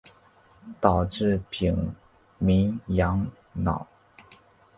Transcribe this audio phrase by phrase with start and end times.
[0.79, 1.93] 导致丙
[2.39, 3.85] 寅洋扰。